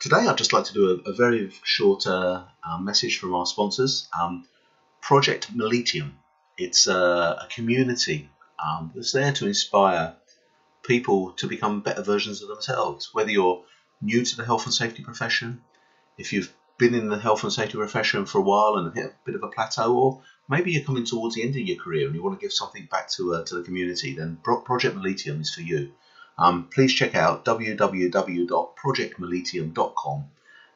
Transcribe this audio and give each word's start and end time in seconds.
today 0.00 0.26
I'd 0.26 0.38
just 0.38 0.52
like 0.52 0.64
to 0.64 0.72
do 0.72 1.02
a, 1.06 1.10
a 1.10 1.12
very 1.12 1.52
short 1.62 2.06
uh, 2.06 2.42
uh, 2.64 2.78
message 2.78 3.18
from 3.18 3.34
our 3.34 3.46
sponsors, 3.46 4.08
um, 4.18 4.46
Project 5.00 5.56
Miletium. 5.56 6.12
It's 6.58 6.86
a, 6.86 7.38
a 7.42 7.48
community 7.50 8.28
um, 8.58 8.90
that's 8.94 9.12
there 9.12 9.32
to 9.34 9.46
inspire 9.46 10.14
people 10.82 11.32
to 11.32 11.46
become 11.46 11.82
better 11.82 12.02
versions 12.02 12.42
of 12.42 12.48
themselves. 12.48 13.10
Whether 13.12 13.30
you're 13.30 13.62
new 14.00 14.24
to 14.24 14.36
the 14.36 14.44
health 14.44 14.64
and 14.64 14.74
safety 14.74 15.02
profession, 15.02 15.62
if 16.18 16.32
you've 16.32 16.52
been 16.78 16.94
in 16.94 17.08
the 17.08 17.18
health 17.18 17.42
and 17.42 17.52
safety 17.52 17.76
profession 17.76 18.24
for 18.24 18.38
a 18.38 18.42
while 18.42 18.76
and 18.76 18.94
hit 18.94 19.06
a 19.06 19.12
bit 19.24 19.34
of 19.34 19.42
a 19.42 19.48
plateau, 19.48 19.94
or 19.94 20.22
maybe 20.48 20.72
you're 20.72 20.84
coming 20.84 21.04
towards 21.04 21.34
the 21.34 21.42
end 21.42 21.50
of 21.50 21.60
your 21.60 21.82
career 21.82 22.06
and 22.06 22.14
you 22.14 22.22
want 22.22 22.38
to 22.38 22.42
give 22.42 22.52
something 22.52 22.88
back 22.90 23.10
to 23.10 23.34
uh, 23.34 23.44
to 23.44 23.56
the 23.56 23.62
community, 23.62 24.14
then 24.14 24.38
Project 24.42 24.96
Miletium 24.96 25.40
is 25.40 25.54
for 25.54 25.60
you. 25.60 25.92
Um, 26.40 26.68
please 26.72 26.94
check 26.94 27.14
out 27.14 27.44
www.projectmiletium.com 27.44 30.24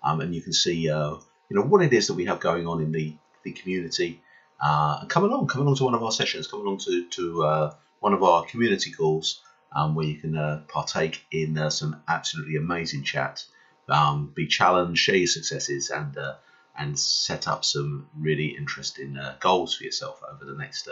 um, 0.05 0.20
and 0.20 0.34
you 0.34 0.42
can 0.42 0.52
see 0.52 0.91
uh, 0.91 1.14
you 1.48 1.56
know 1.56 1.62
what 1.62 1.83
it 1.83 1.92
is 1.92 2.08
that 2.08 2.14
we 2.14 2.27
have 2.27 2.39
going 2.39 2.66
on 2.66 2.83
in 2.83 2.92
the, 2.92 3.16
the 3.42 3.52
community. 3.52 4.20
Uh, 4.61 4.98
and 5.00 5.11
come 5.11 5.24
along, 5.24 5.48
come 5.48 5.62
along 5.62 5.77
to 5.77 5.84
one 5.84 5.94
of 5.94 6.02
our 6.02 6.12
sessions, 6.12 6.47
come 6.47 6.61
along 6.61 6.78
to, 6.78 7.06
to 7.08 7.44
uh, 7.44 7.74
one 8.00 8.12
of 8.12 8.22
our 8.22 8.44
community 8.44 8.92
calls 8.92 9.41
um, 9.74 9.94
where 9.94 10.06
you 10.06 10.16
can 10.16 10.36
uh, 10.36 10.62
partake 10.69 11.24
in 11.33 11.58
uh, 11.58 11.70
some 11.70 12.00
absolutely 12.06 12.56
amazing 12.56 13.02
chat, 13.02 13.44
um, 13.89 14.30
be 14.34 14.46
challenged, 14.46 15.00
share 15.00 15.17
your 15.17 15.27
successes, 15.27 15.91
and 15.91 16.17
uh, 16.17 16.34
and 16.77 16.98
set 16.98 17.46
up 17.46 17.64
some 17.64 18.08
really 18.19 18.56
interesting 18.56 19.17
goals 19.39 19.77
for 19.77 19.84
yourself 19.84 20.20
over 20.28 20.44
the 20.44 20.58
next 20.58 20.89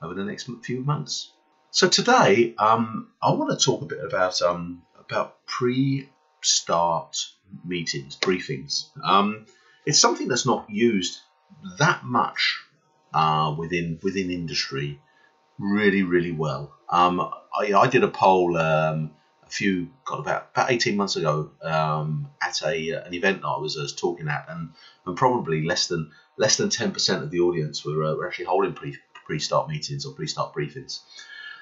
over 0.00 0.14
the 0.14 0.24
next 0.24 0.48
few 0.62 0.82
months. 0.82 1.32
So 1.74 1.88
today, 1.88 2.54
um, 2.58 3.08
I 3.22 3.32
want 3.32 3.58
to 3.58 3.64
talk 3.64 3.80
a 3.80 3.86
bit 3.86 4.04
about 4.04 4.42
um, 4.42 4.82
about 5.00 5.46
pre-start 5.46 7.16
meetings, 7.64 8.14
briefings. 8.14 8.88
Um, 9.02 9.46
it's 9.86 9.98
something 9.98 10.28
that's 10.28 10.44
not 10.44 10.68
used 10.68 11.18
that 11.78 12.04
much 12.04 12.60
uh, 13.14 13.54
within 13.56 13.98
within 14.02 14.30
industry, 14.30 15.00
really, 15.58 16.02
really 16.02 16.32
well. 16.32 16.74
Um, 16.90 17.20
I, 17.58 17.72
I, 17.72 17.86
did 17.86 18.04
a 18.04 18.08
poll 18.08 18.58
um, 18.58 19.12
a 19.42 19.48
few, 19.48 19.88
got 20.04 20.18
about 20.20 20.50
about 20.52 20.70
eighteen 20.70 20.98
months 20.98 21.16
ago 21.16 21.52
um, 21.62 22.28
at 22.42 22.60
a 22.60 22.96
uh, 22.96 23.06
an 23.06 23.14
event 23.14 23.40
that 23.40 23.48
I 23.48 23.56
was, 23.56 23.78
uh, 23.78 23.88
talking 23.96 24.28
at, 24.28 24.44
and, 24.50 24.74
and 25.06 25.16
probably 25.16 25.64
less 25.64 25.86
than 25.86 26.10
less 26.36 26.58
than 26.58 26.68
ten 26.68 26.92
percent 26.92 27.22
of 27.22 27.30
the 27.30 27.40
audience 27.40 27.82
were, 27.82 28.04
uh, 28.04 28.14
were 28.14 28.28
actually 28.28 28.44
holding 28.44 28.74
pre 28.74 28.94
pre 29.24 29.38
start 29.38 29.70
meetings 29.70 30.04
or 30.04 30.12
pre 30.12 30.26
start 30.26 30.52
briefings. 30.52 31.00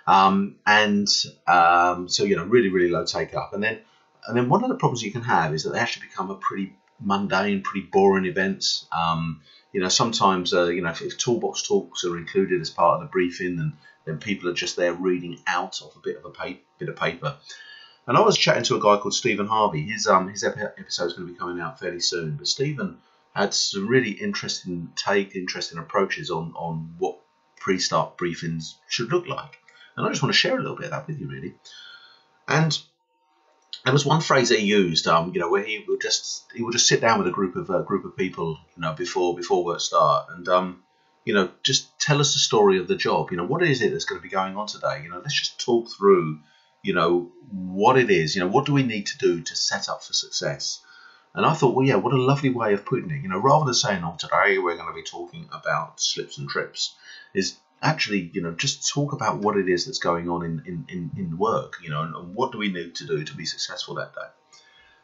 Um, 0.06 0.56
and 0.66 1.08
um, 1.46 2.08
so 2.08 2.24
you 2.24 2.36
know, 2.36 2.44
really, 2.44 2.68
really 2.68 2.90
low 2.90 3.04
take 3.04 3.34
up. 3.34 3.52
And 3.52 3.62
then, 3.62 3.78
and 4.26 4.36
then 4.36 4.48
one 4.48 4.62
of 4.62 4.68
the 4.68 4.76
problems 4.76 5.02
you 5.02 5.12
can 5.12 5.22
have 5.22 5.54
is 5.54 5.64
that 5.64 5.72
they 5.72 5.78
actually 5.78 6.08
become 6.08 6.30
a 6.30 6.36
pretty 6.36 6.74
mundane, 7.00 7.62
pretty 7.62 7.86
boring 7.86 8.26
events. 8.26 8.86
Um, 8.92 9.40
you 9.72 9.80
know, 9.80 9.88
sometimes 9.88 10.52
uh, 10.52 10.66
you 10.66 10.82
know 10.82 10.90
if, 10.90 11.02
if, 11.02 11.16
toolbox 11.16 11.66
talks 11.66 12.04
are 12.04 12.16
included 12.16 12.60
as 12.60 12.70
part 12.70 12.94
of 12.94 13.00
the 13.00 13.06
briefing, 13.06 13.56
then 13.56 13.72
then 14.04 14.18
people 14.18 14.48
are 14.48 14.54
just 14.54 14.76
there 14.76 14.92
reading 14.92 15.40
out 15.46 15.80
of 15.82 15.94
a 15.96 16.00
bit 16.00 16.16
of 16.16 16.24
a 16.24 16.30
pa- 16.30 16.60
bit 16.78 16.88
of 16.88 16.96
paper. 16.96 17.36
And 18.06 18.16
I 18.16 18.22
was 18.22 18.36
chatting 18.36 18.64
to 18.64 18.76
a 18.76 18.80
guy 18.80 18.96
called 18.96 19.14
Stephen 19.14 19.46
Harvey. 19.46 19.82
His 19.82 20.06
um 20.06 20.28
his 20.28 20.42
episode 20.42 21.06
is 21.06 21.12
going 21.12 21.28
to 21.28 21.32
be 21.32 21.38
coming 21.38 21.60
out 21.60 21.78
fairly 21.78 22.00
soon. 22.00 22.36
But 22.36 22.48
Stephen 22.48 22.98
had 23.34 23.54
some 23.54 23.86
really 23.86 24.10
interesting 24.10 24.92
take, 24.96 25.36
interesting 25.36 25.78
approaches 25.78 26.30
on 26.30 26.52
on 26.56 26.94
what 26.98 27.18
pre-start 27.58 28.18
briefings 28.18 28.74
should 28.88 29.12
look 29.12 29.28
like. 29.28 29.59
And 30.00 30.08
I 30.08 30.10
just 30.12 30.22
want 30.22 30.32
to 30.32 30.38
share 30.38 30.56
a 30.56 30.62
little 30.62 30.76
bit 30.76 30.86
of 30.86 30.92
that 30.92 31.06
with 31.06 31.20
you, 31.20 31.28
really. 31.28 31.54
And 32.48 32.76
there 33.84 33.92
was 33.92 34.06
one 34.06 34.22
phrase 34.22 34.48
that 34.48 34.58
he 34.58 34.64
used, 34.64 35.06
um, 35.06 35.32
you 35.34 35.40
know, 35.40 35.50
where 35.50 35.62
he 35.62 35.84
would 35.86 36.00
just 36.00 36.44
he 36.54 36.62
would 36.62 36.72
just 36.72 36.86
sit 36.86 37.02
down 37.02 37.18
with 37.18 37.28
a 37.28 37.30
group 37.30 37.54
of 37.54 37.70
uh, 37.70 37.82
group 37.82 38.06
of 38.06 38.16
people, 38.16 38.58
you 38.76 38.80
know, 38.80 38.94
before 38.94 39.36
before 39.36 39.62
work 39.62 39.80
start, 39.80 40.28
and 40.30 40.48
um, 40.48 40.82
you 41.26 41.34
know, 41.34 41.50
just 41.62 41.98
tell 41.98 42.18
us 42.18 42.32
the 42.32 42.38
story 42.38 42.78
of 42.78 42.88
the 42.88 42.96
job. 42.96 43.30
You 43.30 43.36
know, 43.36 43.44
what 43.44 43.62
is 43.62 43.82
it 43.82 43.92
that's 43.92 44.06
going 44.06 44.18
to 44.18 44.22
be 44.22 44.30
going 44.30 44.56
on 44.56 44.68
today? 44.68 45.02
You 45.02 45.10
know, 45.10 45.18
let's 45.18 45.38
just 45.38 45.60
talk 45.60 45.90
through, 45.90 46.38
you 46.82 46.94
know, 46.94 47.30
what 47.50 47.98
it 47.98 48.10
is. 48.10 48.34
You 48.34 48.40
know, 48.40 48.48
what 48.48 48.64
do 48.64 48.72
we 48.72 48.82
need 48.82 49.06
to 49.08 49.18
do 49.18 49.42
to 49.42 49.54
set 49.54 49.90
up 49.90 50.02
for 50.02 50.14
success? 50.14 50.80
And 51.34 51.44
I 51.44 51.52
thought, 51.52 51.74
well, 51.74 51.86
yeah, 51.86 51.96
what 51.96 52.14
a 52.14 52.20
lovely 52.20 52.50
way 52.50 52.72
of 52.72 52.86
putting 52.86 53.10
it. 53.10 53.22
You 53.22 53.28
know, 53.28 53.38
rather 53.38 53.66
than 53.66 53.74
saying, 53.74 54.02
oh, 54.02 54.16
today 54.18 54.56
we're 54.56 54.76
going 54.76 54.88
to 54.88 54.94
be 54.94 55.02
talking 55.02 55.46
about 55.52 56.00
slips 56.00 56.38
and 56.38 56.48
trips, 56.48 56.96
is 57.34 57.58
actually, 57.82 58.30
you 58.32 58.42
know, 58.42 58.52
just 58.52 58.88
talk 58.88 59.12
about 59.12 59.38
what 59.38 59.56
it 59.56 59.68
is 59.68 59.86
that's 59.86 59.98
going 59.98 60.28
on 60.28 60.44
in, 60.44 60.62
in, 60.66 60.84
in, 60.88 61.10
in 61.16 61.38
work, 61.38 61.76
you 61.82 61.90
know, 61.90 62.02
and, 62.02 62.14
and, 62.14 62.34
what 62.34 62.52
do 62.52 62.58
we 62.58 62.70
need 62.70 62.94
to 62.96 63.06
do 63.06 63.24
to 63.24 63.34
be 63.34 63.46
successful 63.46 63.94
that 63.94 64.14
day. 64.14 64.28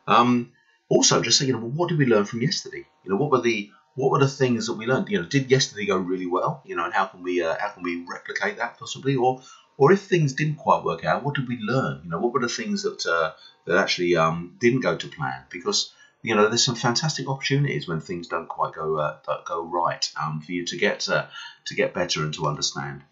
Um, 0.06 0.52
also, 0.88 1.22
just 1.22 1.38
say, 1.38 1.46
you 1.46 1.52
know, 1.52 1.58
well, 1.58 1.70
what 1.70 1.88
did 1.88 1.98
we 1.98 2.06
learn 2.06 2.24
from 2.24 2.42
yesterday? 2.42 2.86
You 3.04 3.10
know, 3.10 3.16
what 3.16 3.30
were 3.30 3.40
the 3.40 3.70
what 3.94 4.10
were 4.10 4.18
the 4.18 4.28
things 4.28 4.66
that 4.66 4.74
we 4.74 4.86
learned? 4.86 5.08
You 5.08 5.22
know, 5.22 5.26
did 5.26 5.50
yesterday 5.50 5.86
go 5.86 5.96
really 5.96 6.26
well? 6.26 6.62
You 6.66 6.76
know, 6.76 6.84
and 6.84 6.92
how 6.92 7.06
can 7.06 7.22
we 7.22 7.42
uh, 7.42 7.56
how 7.58 7.70
can 7.70 7.82
we 7.82 8.04
replicate 8.04 8.58
that 8.58 8.78
possibly? 8.78 9.16
Or 9.16 9.40
or 9.78 9.92
if 9.92 10.02
things 10.02 10.34
didn't 10.34 10.56
quite 10.56 10.84
work 10.84 11.04
out, 11.04 11.24
what 11.24 11.34
did 11.34 11.48
we 11.48 11.58
learn? 11.58 12.02
You 12.04 12.10
know, 12.10 12.18
what 12.18 12.32
were 12.32 12.40
the 12.40 12.48
things 12.48 12.82
that 12.82 13.04
uh, 13.06 13.32
that 13.64 13.78
actually 13.78 14.16
um, 14.16 14.54
didn't 14.60 14.80
go 14.80 14.96
to 14.96 15.08
plan? 15.08 15.42
Because 15.50 15.92
you 16.26 16.34
know, 16.34 16.48
there's 16.48 16.64
some 16.64 16.74
fantastic 16.74 17.28
opportunities 17.28 17.86
when 17.86 18.00
things 18.00 18.26
don't 18.26 18.48
quite 18.48 18.74
go 18.74 18.98
uh, 18.98 19.16
go 19.46 19.62
right 19.62 20.10
um, 20.20 20.40
for 20.40 20.50
you 20.50 20.64
to 20.66 20.76
get 20.76 21.08
uh, 21.08 21.26
to 21.66 21.74
get 21.76 21.94
better 21.94 22.24
and 22.24 22.34
to 22.34 22.48
understand. 22.48 23.04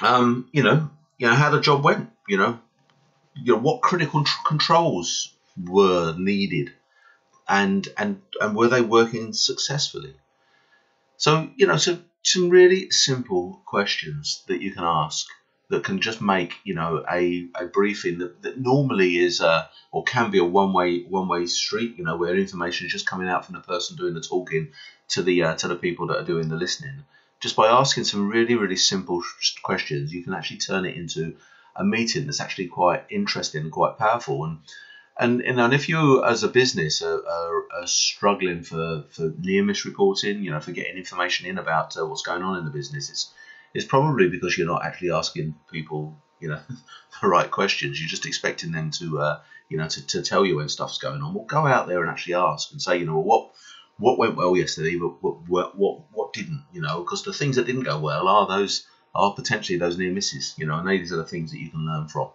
Um, 0.00 0.48
you 0.50 0.62
know, 0.62 0.88
you 1.18 1.26
know 1.26 1.34
how 1.34 1.50
the 1.50 1.60
job 1.60 1.84
went. 1.84 2.10
You 2.26 2.38
know, 2.38 2.58
you 3.34 3.52
know 3.52 3.60
what 3.60 3.82
critical 3.82 4.24
tr- 4.24 4.46
controls 4.46 5.34
were 5.62 6.14
needed, 6.16 6.72
and 7.46 7.86
and 7.98 8.22
and 8.40 8.56
were 8.56 8.68
they 8.68 8.80
working 8.80 9.34
successfully? 9.34 10.14
So 11.18 11.50
you 11.54 11.66
know, 11.66 11.76
so 11.76 11.98
some 12.22 12.48
really 12.48 12.90
simple 12.90 13.60
questions 13.66 14.42
that 14.46 14.62
you 14.62 14.72
can 14.72 14.84
ask 14.84 15.26
that 15.72 15.84
can 15.84 16.00
just 16.00 16.20
make 16.20 16.56
you 16.64 16.74
know 16.74 17.02
a, 17.10 17.48
a 17.54 17.64
briefing 17.64 18.18
that, 18.18 18.42
that 18.42 18.58
normally 18.58 19.16
is 19.16 19.40
a, 19.40 19.70
or 19.90 20.04
can 20.04 20.30
be 20.30 20.38
a 20.38 20.44
one 20.44 20.74
way 20.74 21.02
one 21.04 21.28
way 21.28 21.46
street 21.46 21.96
you 21.96 22.04
know 22.04 22.14
where 22.14 22.36
information 22.36 22.86
is 22.86 22.92
just 22.92 23.06
coming 23.06 23.26
out 23.26 23.46
from 23.46 23.54
the 23.54 23.60
person 23.62 23.96
doing 23.96 24.12
the 24.12 24.20
talking 24.20 24.68
to 25.08 25.22
the 25.22 25.42
uh, 25.42 25.54
to 25.54 25.68
the 25.68 25.74
people 25.74 26.06
that 26.08 26.18
are 26.18 26.24
doing 26.24 26.48
the 26.48 26.56
listening. 26.56 27.04
Just 27.40 27.56
by 27.56 27.68
asking 27.68 28.04
some 28.04 28.28
really 28.28 28.54
really 28.54 28.76
simple 28.76 29.22
questions 29.62 30.12
you 30.12 30.22
can 30.22 30.34
actually 30.34 30.58
turn 30.58 30.84
it 30.84 30.94
into 30.94 31.36
a 31.74 31.82
meeting 31.82 32.26
that's 32.26 32.40
actually 32.40 32.66
quite 32.66 33.04
interesting 33.08 33.62
and 33.62 33.72
quite 33.72 33.96
powerful. 33.96 34.44
And 34.44 34.58
and, 35.18 35.40
and 35.40 35.72
if 35.72 35.88
you 35.88 36.22
as 36.22 36.42
a 36.42 36.48
business 36.48 37.00
are, 37.00 37.26
are, 37.26 37.64
are, 37.80 37.86
struggling 37.86 38.62
for, 38.62 39.04
for 39.10 39.32
near 39.38 39.62
miss 39.62 39.84
reporting 39.86 40.42
you 40.42 40.50
know 40.50 40.60
for 40.60 40.72
getting 40.72 40.96
information 40.96 41.46
in 41.46 41.58
about 41.58 41.96
uh, 41.98 42.04
what's 42.06 42.22
going 42.22 42.42
on 42.42 42.58
in 42.58 42.64
the 42.64 42.70
business 42.70 43.10
it's 43.10 43.32
it's 43.74 43.84
probably 43.84 44.28
because 44.28 44.56
you're 44.56 44.66
not 44.66 44.84
actually 44.84 45.10
asking 45.10 45.54
people, 45.70 46.16
you 46.40 46.48
know, 46.48 46.60
the 47.22 47.28
right 47.28 47.50
questions. 47.50 48.00
You're 48.00 48.08
just 48.08 48.26
expecting 48.26 48.72
them 48.72 48.90
to, 48.92 49.20
uh, 49.20 49.40
you 49.68 49.78
know, 49.78 49.88
to, 49.88 50.06
to 50.08 50.22
tell 50.22 50.44
you 50.44 50.56
when 50.56 50.68
stuff's 50.68 50.98
going 50.98 51.22
on. 51.22 51.34
Well, 51.34 51.44
go 51.44 51.66
out 51.66 51.88
there 51.88 52.02
and 52.02 52.10
actually 52.10 52.34
ask 52.34 52.72
and 52.72 52.82
say, 52.82 52.98
you 52.98 53.06
know, 53.06 53.18
what 53.18 53.50
what 53.98 54.18
went 54.18 54.36
well 54.36 54.56
yesterday, 54.56 54.96
but 54.96 55.22
what 55.22 55.48
what 55.48 55.78
what, 55.78 56.00
what 56.12 56.32
didn't, 56.32 56.64
you 56.72 56.80
know, 56.80 57.00
because 57.02 57.22
the 57.22 57.32
things 57.32 57.56
that 57.56 57.66
didn't 57.66 57.84
go 57.84 57.98
well 57.98 58.28
are 58.28 58.46
those 58.46 58.86
are 59.14 59.34
potentially 59.34 59.78
those 59.78 59.98
near 59.98 60.12
misses, 60.12 60.54
you 60.56 60.66
know, 60.66 60.78
and 60.78 60.88
these 60.88 61.12
are 61.12 61.16
the 61.16 61.24
things 61.24 61.52
that 61.52 61.60
you 61.60 61.70
can 61.70 61.86
learn 61.86 62.08
from. 62.08 62.30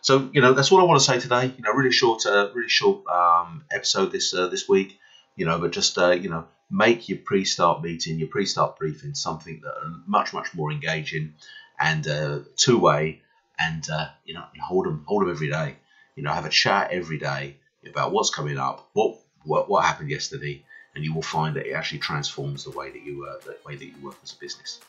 So, 0.00 0.30
you 0.32 0.40
know, 0.40 0.52
that's 0.52 0.70
all 0.70 0.80
I 0.80 0.84
want 0.84 1.00
to 1.00 1.04
say 1.04 1.18
today. 1.18 1.52
You 1.56 1.62
know, 1.64 1.72
really 1.72 1.90
short, 1.90 2.24
uh, 2.24 2.50
really 2.54 2.68
short 2.68 3.06
um, 3.08 3.64
episode 3.70 4.12
this 4.12 4.32
uh, 4.32 4.48
this 4.48 4.68
week. 4.68 4.98
You 5.36 5.46
know, 5.46 5.58
but 5.58 5.72
just 5.72 5.96
uh, 5.98 6.10
you 6.10 6.28
know, 6.28 6.46
make 6.70 7.08
your 7.08 7.18
pre-start 7.18 7.82
meeting, 7.82 8.18
your 8.18 8.28
pre-start 8.28 8.78
briefing 8.78 9.14
something 9.14 9.60
that 9.62 9.74
are 9.74 9.92
much, 10.06 10.32
much 10.32 10.54
more 10.54 10.70
engaging 10.70 11.34
and 11.80 12.06
uh, 12.06 12.40
two-way, 12.56 13.22
and 13.58 13.88
uh, 13.90 14.08
you 14.24 14.34
know, 14.34 14.44
hold 14.62 14.86
them, 14.86 15.04
hold 15.06 15.22
them 15.22 15.30
every 15.30 15.50
day. 15.50 15.76
You 16.16 16.22
know, 16.24 16.32
have 16.32 16.46
a 16.46 16.50
chat 16.50 16.90
every 16.90 17.18
day 17.18 17.56
about 17.88 18.12
what's 18.12 18.30
coming 18.30 18.58
up, 18.58 18.88
what 18.92 19.18
what, 19.44 19.68
what 19.68 19.84
happened 19.84 20.10
yesterday, 20.10 20.64
and 20.94 21.04
you 21.04 21.14
will 21.14 21.22
find 21.22 21.56
that 21.56 21.66
it 21.66 21.72
actually 21.72 22.00
transforms 22.00 22.64
the 22.64 22.70
way 22.70 22.90
that 22.90 23.02
you 23.02 23.24
uh, 23.24 23.38
the 23.44 23.56
way 23.64 23.76
that 23.76 23.84
you 23.84 23.94
work 24.02 24.16
as 24.22 24.32
a 24.32 24.36
business. 24.36 24.80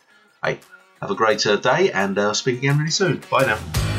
Hey, 0.44 0.60
have 1.02 1.12
a 1.12 1.16
great 1.16 1.46
uh, 1.46 1.58
day, 1.58 1.92
and 1.92 2.18
uh, 2.18 2.34
speak 2.34 2.58
again 2.58 2.78
really 2.78 2.92
soon. 2.92 3.22
Bye 3.30 3.46
now. 3.46 3.99